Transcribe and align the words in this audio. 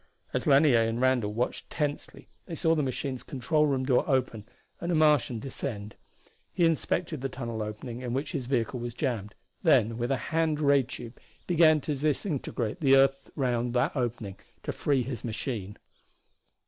As 0.33 0.47
Lanier 0.47 0.81
and 0.81 0.99
Randall 0.99 1.31
watched 1.31 1.69
tensely 1.69 2.27
they 2.47 2.55
saw 2.55 2.73
the 2.73 2.81
machine's 2.81 3.21
control 3.21 3.67
room 3.67 3.85
door 3.85 4.03
open 4.09 4.45
and 4.79 4.91
a 4.91 4.95
Martian 4.95 5.37
descend. 5.37 5.93
He 6.51 6.65
inspected 6.65 7.21
the 7.21 7.29
tunnel 7.29 7.61
opening 7.61 8.01
in 8.01 8.11
which 8.11 8.31
his 8.31 8.47
vehicle 8.47 8.79
was 8.79 8.95
jammed, 8.95 9.35
then 9.61 9.99
with 9.99 10.09
a 10.09 10.17
hand 10.33 10.59
ray 10.59 10.81
tube 10.81 11.19
began 11.45 11.81
to 11.81 11.93
disintegrate 11.93 12.79
the 12.79 12.95
earth 12.95 13.29
around 13.37 13.75
that 13.75 13.95
opening 13.95 14.37
to 14.63 14.71
free 14.71 15.03
his 15.03 15.23
machine. 15.23 15.77